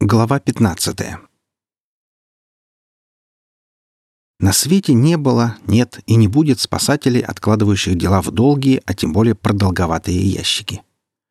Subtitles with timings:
[0.00, 0.96] Глава 15
[4.38, 9.12] На свете не было, нет и не будет спасателей, откладывающих дела в долгие, а тем
[9.12, 10.82] более продолговатые ящики.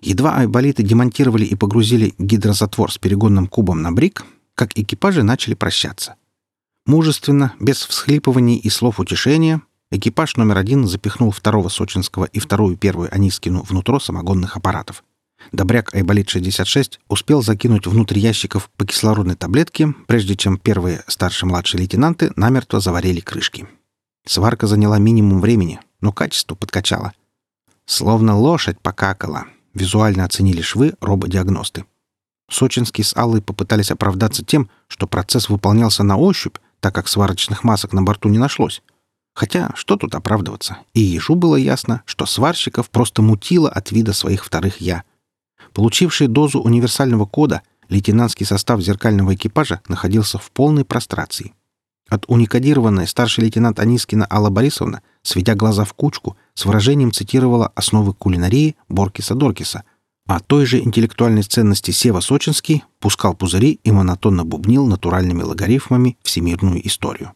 [0.00, 4.24] Едва айболиты демонтировали и погрузили гидрозатвор с перегонным кубом на брик,
[4.54, 6.14] как экипажи начали прощаться.
[6.86, 9.60] Мужественно, без всхлипываний и слов утешения,
[9.90, 15.02] экипаж номер один запихнул второго сочинского и вторую первую Анискину внутрь самогонных аппаратов—
[15.50, 22.80] Добряк Айболит-66 успел закинуть внутрь ящиков по кислородной таблетке, прежде чем первые старшие-младшие лейтенанты намертво
[22.80, 23.66] заварили крышки.
[24.24, 27.12] Сварка заняла минимум времени, но качество подкачало.
[27.86, 29.46] Словно лошадь покакала.
[29.74, 31.84] Визуально оценили швы рободиагносты.
[32.50, 37.92] Сочинский с Аллой попытались оправдаться тем, что процесс выполнялся на ощупь, так как сварочных масок
[37.92, 38.82] на борту не нашлось.
[39.34, 40.78] Хотя, что тут оправдываться?
[40.92, 45.04] И Ежу было ясно, что сварщиков просто мутило от вида своих вторых «я».
[45.72, 51.54] Получивший дозу универсального кода, лейтенантский состав зеркального экипажа находился в полной прострации.
[52.08, 58.12] От уникодированной старший лейтенант Анискина Алла Борисовна, сведя глаза в кучку, с выражением цитировала основы
[58.12, 59.84] кулинарии Боркиса-Доркиса,
[60.26, 66.86] а той же интеллектуальной ценности Сева Сочинский пускал пузыри и монотонно бубнил натуральными логарифмами всемирную
[66.86, 67.32] историю.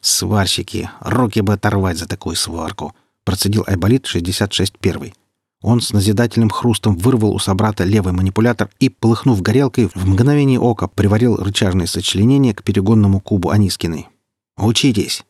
[0.00, 0.90] «Сварщики!
[1.00, 5.14] Руки бы оторвать за такую сварку!» процедил Айболит 66 первый.
[5.60, 10.86] Он с назидательным хрустом вырвал у собрата левый манипулятор и, полыхнув горелкой, в мгновение ока
[10.86, 14.08] приварил рычажное сочленение к перегонному кубу Анискиной.
[14.56, 15.24] «Учитесь!»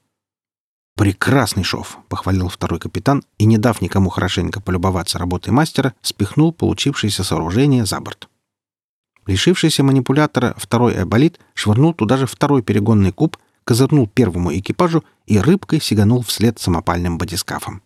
[0.96, 7.24] «Прекрасный шов!»— похвалил второй капитан и, не дав никому хорошенько полюбоваться работой мастера, спихнул получившееся
[7.24, 8.28] сооружение за борт.
[9.26, 15.80] Лишившийся манипулятора второй эболит швырнул туда же второй перегонный куб, козырнул первому экипажу и рыбкой
[15.80, 17.82] сиганул вслед самопальным батискафом.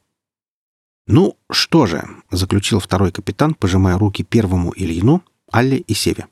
[1.06, 6.28] «Ну, что же»,— заключил второй капитан, пожимая руки первому Ильину, Алле и Севе.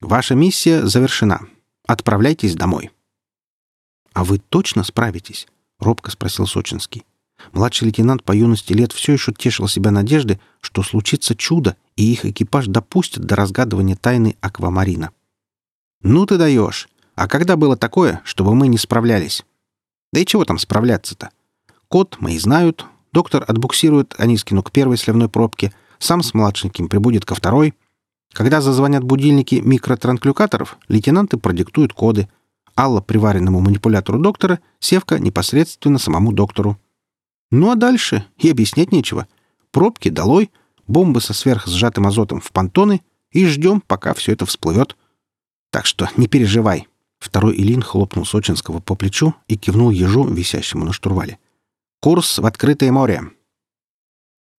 [0.00, 1.40] «Ваша миссия завершена.
[1.86, 2.90] Отправляйтесь домой».
[4.12, 5.46] «А вы точно справитесь?»—
[5.78, 7.04] робко спросил Сочинский.
[7.52, 12.24] Младший лейтенант по юности лет все еще тешил себя надежды, что случится чудо, и их
[12.24, 15.10] экипаж допустит до разгадывания тайны аквамарина.
[16.02, 16.88] «Ну ты даешь!
[17.14, 19.44] А когда было такое, чтобы мы не справлялись?»
[20.12, 21.30] «Да и чего там справляться-то?
[21.88, 27.34] Код мои знают, Доктор отбуксирует Анискину к первой сливной пробке, сам с младшеньким прибудет ко
[27.34, 27.74] второй.
[28.32, 32.28] Когда зазвонят будильники микротранклюкаторов, лейтенанты продиктуют коды.
[32.76, 36.78] Алла приваренному манипулятору доктора, Севка непосредственно самому доктору.
[37.50, 39.26] Ну а дальше и объяснять нечего.
[39.72, 40.50] Пробки долой,
[40.86, 44.96] бомбы со сверхсжатым азотом в понтоны и ждем, пока все это всплывет.
[45.70, 46.86] Так что не переживай.
[47.18, 51.38] Второй Илин хлопнул Сочинского по плечу и кивнул ежу, висящему на штурвале.
[52.00, 53.24] Курс в открытое море.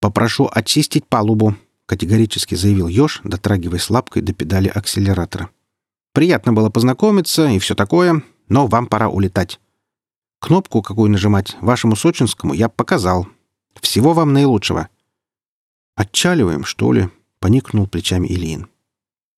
[0.00, 5.50] Попрошу очистить палубу, категорически заявил Ёж, дотрагиваясь лапкой до педали акселератора.
[6.12, 9.58] Приятно было познакомиться и все такое, но вам пора улетать.
[10.38, 13.26] Кнопку, какую нажимать, вашему сочинскому я показал.
[13.80, 14.88] Всего вам наилучшего.
[15.96, 17.08] Отчаливаем, что ли?
[17.40, 18.68] поникнул плечами Ильин.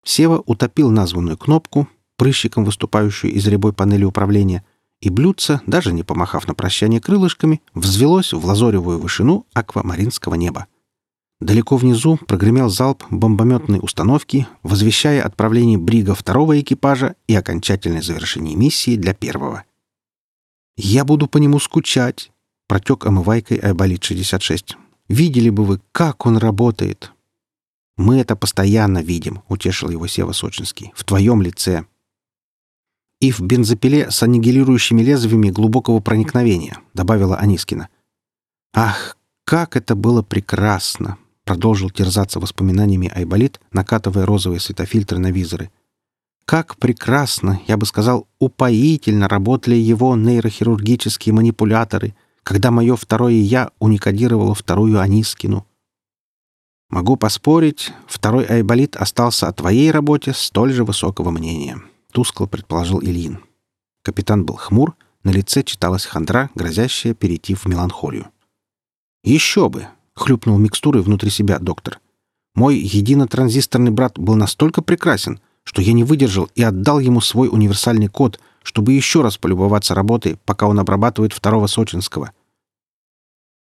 [0.04, 1.88] Сева утопил названную кнопку,
[2.18, 4.62] прыщиком выступающую из рябой панели управления,
[5.04, 10.66] и блюдце, даже не помахав на прощание крылышками, взвелось в лазоревую вышину аквамаринского неба.
[11.40, 18.96] Далеко внизу прогремел залп бомбометной установки, возвещая отправление брига второго экипажа и окончательное завершение миссии
[18.96, 19.64] для первого.
[20.76, 22.32] «Я буду по нему скучать»,—
[22.66, 24.76] протек омывайкой Айболит-66.
[25.08, 27.12] «Видели бы вы, как он работает!»
[27.98, 30.92] «Мы это постоянно видим»,— утешил его Сева Сочинский.
[30.96, 31.84] «В твоем лице
[33.24, 37.88] и в бензопиле с аннигилирующими лезвиями глубокого проникновения»,— добавила Анискина.
[38.74, 45.70] «Ах, как это было прекрасно!»— продолжил терзаться воспоминаниями Айболит, накатывая розовые светофильтры на визоры.
[46.44, 54.54] «Как прекрасно, я бы сказал, упоительно работали его нейрохирургические манипуляторы, когда мое второе «я» уникодировало
[54.54, 55.66] вторую Анискину.
[56.90, 61.80] Могу поспорить, второй Айболит остался о твоей работе столь же высокого мнения»
[62.14, 63.40] тускло предположил Ильин.
[64.04, 64.94] Капитан был хмур,
[65.24, 68.28] на лице читалась хандра, грозящая перейти в меланхолию.
[69.24, 71.98] «Еще бы!»— хлюпнул микстурой внутри себя доктор.
[72.54, 78.08] «Мой единотранзисторный брат был настолько прекрасен, что я не выдержал и отдал ему свой универсальный
[78.08, 82.30] код, чтобы еще раз полюбоваться работой, пока он обрабатывает второго Сочинского».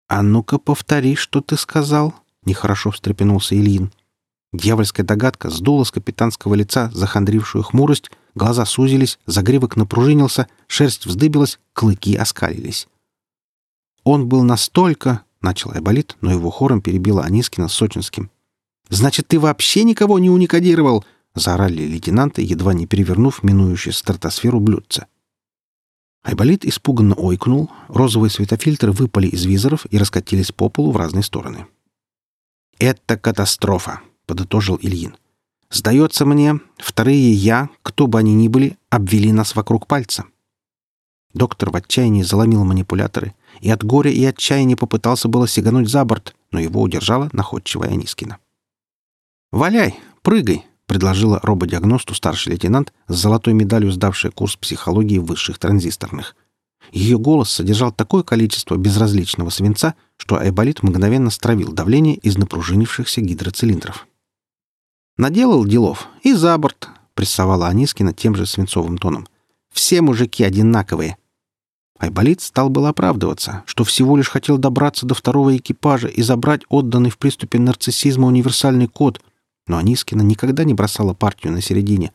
[0.07, 2.13] «А ну-ка повтори, что ты сказал»,—
[2.45, 3.91] нехорошо встрепенулся Ильин.
[4.55, 12.17] Дьявольская догадка сдула с капитанского лица захандрившую хмурость Глаза сузились, загривок напружинился, шерсть вздыбилась, клыки
[12.17, 12.89] оскалились.
[14.03, 15.23] Он был настолько...
[15.41, 18.31] Начал Айболит, но его хором перебила Анискина с Сочинским.
[18.89, 21.05] «Значит, ты вообще никого не уникодировал?—
[21.35, 25.07] заорали лейтенанты, едва не перевернув минующую стратосферу блюдце.
[26.23, 31.67] Айболит испуганно ойкнул, розовые светофильтры выпали из визоров и раскатились по полу в разные стороны.
[32.79, 35.17] «Это катастрофа»,— подытожил Ильин.
[35.71, 40.25] «Сдается мне, вторые «я», кто бы они ни были, обвели нас вокруг пальца».
[41.33, 46.37] Доктор в отчаянии заломил манипуляторы и от горя и отчаяния попытался было сигануть за борт,
[46.53, 48.39] но его удержала находчивая Анискина.
[49.51, 56.37] «Валяй, прыгай!»— предложила рободиагносту старший лейтенант с золотой медалью, сдавшая курс психологии высших транзисторных.
[56.93, 64.07] Ее голос содержал такое количество безразличного свинца, что Айболит мгновенно стравил давление из напружинившихся гидроцилиндров.
[65.17, 69.27] «Наделал делов и за борт»,— прессовала Анискина тем же свинцовым тоном.
[69.73, 71.17] «Все мужики одинаковые».
[71.99, 77.11] Айболит стал было оправдываться, что всего лишь хотел добраться до второго экипажа и забрать отданный
[77.11, 79.21] в приступе нарциссизма универсальный код—
[79.67, 82.13] но Анискина никогда не бросала партию на середине.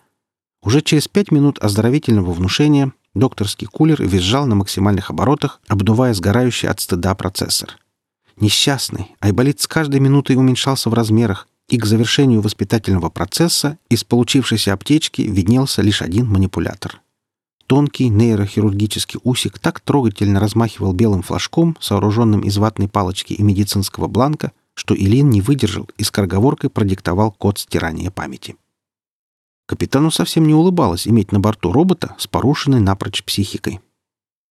[0.62, 6.80] Уже через пять минут оздоровительного внушения докторский кулер визжал на максимальных оборотах, обдувая сгорающий от
[6.80, 7.78] стыда процессор.
[8.38, 14.74] Несчастный, Айболит с каждой минутой уменьшался в размерах, и к завершению воспитательного процесса из получившейся
[14.74, 17.02] аптечки виднелся лишь один манипулятор.
[17.68, 24.52] Тонкий нейрохирургический усик так трогательно размахивал белым флажком, сооруженным из ватной палочки и медицинского бланка,
[24.74, 28.56] что Илин не выдержал и скороговоркой продиктовал код стирания памяти.
[29.68, 33.82] Капитану совсем не улыбалось иметь на борту робота с порушенной напрочь психикой.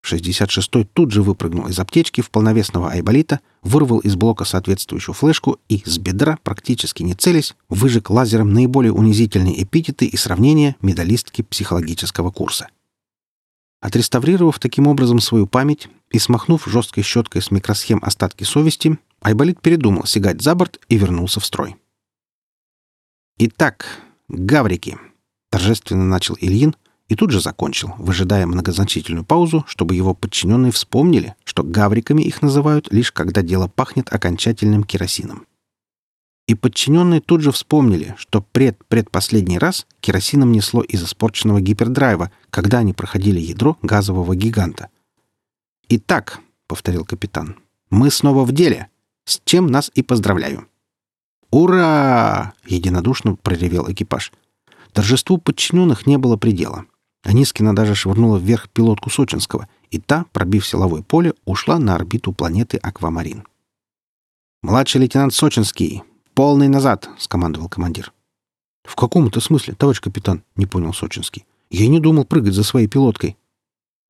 [0.07, 5.83] 66-й тут же выпрыгнул из аптечки в полновесного айболита, вырвал из блока соответствующую флешку и,
[5.85, 12.69] с бедра, практически не целясь, выжег лазером наиболее унизительные эпитеты и сравнения медалистки психологического курса.
[13.81, 20.05] Отреставрировав таким образом свою память и смахнув жесткой щеткой с микросхем остатки совести, Айболит передумал
[20.05, 21.77] сигать за борт и вернулся в строй.
[23.39, 24.99] «Итак, гаврики!»—
[25.51, 26.75] торжественно начал Ильин
[27.09, 32.93] и тут же закончил, выжидая многозначительную паузу, чтобы его подчиненные вспомнили, что гавриками их называют
[32.93, 35.47] лишь когда дело пахнет окончательным керосином.
[36.47, 42.95] И подчиненные тут же вспомнили, что пред-предпоследний раз керосином несло из испорченного гипердрайва, когда они
[42.95, 44.89] проходили ядро газового гиганта.
[45.89, 47.57] «Итак»,— повторил капитан,—
[47.91, 48.89] «мы снова в деле
[49.29, 50.67] с чем нас и поздравляю.
[51.51, 54.33] «Ура!»— единодушно проревел экипаж.
[54.93, 56.87] Торжеству подчиненных не было предела.
[57.23, 62.77] Анискина даже швырнула вверх пилотку Сочинского, и та, пробив силовое поле, ушла на орбиту планеты
[62.79, 63.45] Аквамарин.
[64.63, 66.03] «Младший лейтенант Сочинский!
[66.35, 68.13] Полный назад!»— скомандовал командир.
[68.85, 71.47] «В каком это смысле, товарищ капитан?»— не понял Сочинский.
[71.71, 73.37] «Я не думал прыгать за своей пилоткой».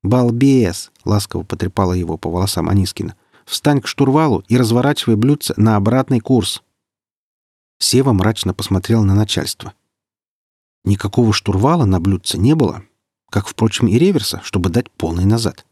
[0.02, 3.16] «Балбес!»— ласково потрепала его по волосам Анискина.
[3.44, 6.62] Встань к штурвалу и разворачивай блюдце на обратный курс.
[7.78, 9.72] Сева мрачно посмотрел на начальство.
[10.84, 12.84] Никакого штурвала на блюдце не было,
[13.30, 15.64] как, впрочем, и реверса, чтобы дать полный назад.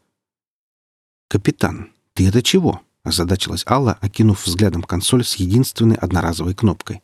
[1.29, 7.01] «Капитан, ты это чего?»— озадачилась Алла, окинув взглядом консоль с единственной одноразовой кнопкой.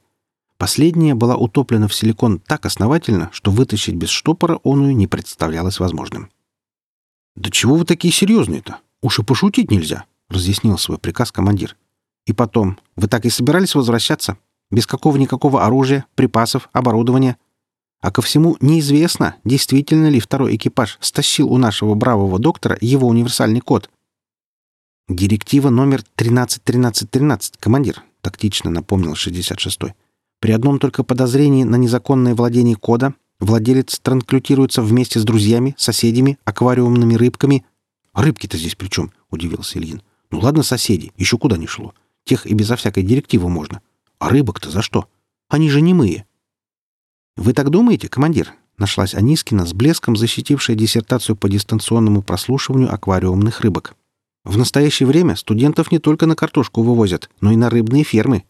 [0.57, 6.29] Последняя была утоплена в силикон так основательно, что вытащить без штопора оную не представлялось возможным.
[7.35, 8.79] «Да чего вы такие серьезные-то?
[9.01, 11.75] Уж и пошутить нельзя!» разъяснил свой приказ командир.
[12.25, 14.37] «И потом, вы так и собирались возвращаться?
[14.71, 17.37] Без какого-никакого оружия, припасов, оборудования?
[18.03, 23.61] А ко всему неизвестно, действительно ли второй экипаж стащил у нашего бравого доктора его универсальный
[23.61, 23.89] код.
[25.07, 29.93] «Директива номер 131313, командир»,— тактично напомнил 66-й.
[30.41, 37.13] «При одном только подозрении на незаконное владение кода владелец транклютируется вместе с друзьями, соседями, аквариумными
[37.13, 37.63] рыбками».
[38.13, 40.01] «Рыбки-то здесь при чем?»— удивился Ильин.
[40.33, 41.93] Ну ладно, соседи, еще куда ни шло.
[42.25, 43.81] Тех и безо всякой директивы можно.
[44.19, 45.07] А рыбок-то за что?
[45.47, 46.25] Они же не мые.
[47.35, 48.53] Вы так думаете, командир?
[48.77, 53.95] Нашлась Анискина с блеском, защитившая диссертацию по дистанционному прослушиванию аквариумных рыбок.
[54.43, 58.43] В настоящее время студентов не только на картошку вывозят, но и на рыбные фермы.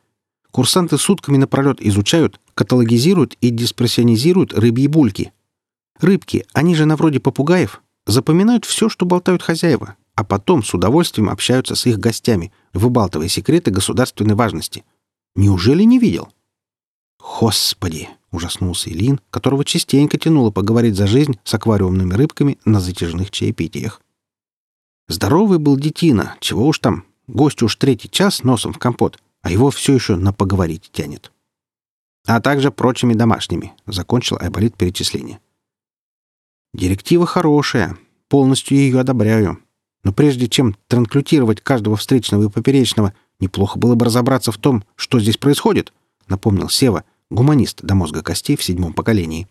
[0.52, 5.34] Курсанты сутками напролет изучают, каталогизируют и диспрессионизируют рыбьи бульки.
[6.00, 11.30] Рыбки, они же на вроде попугаев, запоминают все, что болтают хозяева, а потом с удовольствием
[11.30, 14.84] общаются с их гостями, выбалтывая секреты государственной важности.
[15.36, 16.30] Неужели не видел?
[17.24, 24.02] «Господи!»— ужаснулся Ильин, которого частенько тянуло поговорить за жизнь с аквариумными рыбками на затяжных чаепитиях.
[25.08, 29.72] Здоровый был детина, чего уж там, гость уж третий час носом в компот, а его
[29.72, 31.32] все еще на поговорить тянет.
[32.26, 35.40] А также прочими домашними,— закончил Айболит перечисление.
[36.74, 37.98] Директива хорошая,
[38.30, 39.60] полностью ее одобряю,
[40.04, 45.20] но прежде чем транклютировать каждого встречного и поперечного, неплохо было бы разобраться в том, что
[45.20, 45.94] здесь происходит,
[46.28, 47.04] напомнил Сева,
[47.34, 49.48] гуманист до мозга костей в седьмом поколении.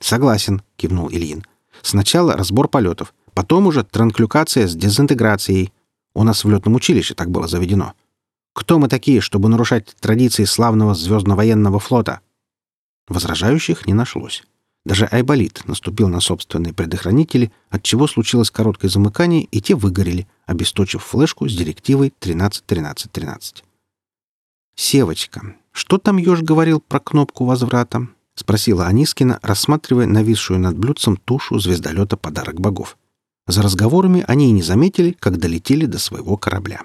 [0.00, 1.44] «Согласен»,— кивнул Ильин.
[1.82, 5.72] «Сначала разбор полетов, потом уже транклюкация с дезинтеграцией.
[6.14, 7.94] У нас в летном училище так было заведено.
[8.54, 12.20] Кто мы такие, чтобы нарушать традиции славного звездно-военного флота?»
[13.08, 14.44] Возражающих не нашлось.
[14.84, 21.48] Даже Айболит наступил на собственные предохранители, отчего случилось короткое замыкание, и те выгорели, обесточив флешку
[21.48, 23.64] с директивой 13.13.13.
[24.76, 31.58] «Севочка, что там Ёж говорил про кнопку возврата?»— спросила Анискина, рассматривая нависшую над блюдцем тушу
[31.58, 32.96] звездолета «Подарок богов».
[33.46, 36.80] За разговорами они и не заметили, как долетели до своего корабля.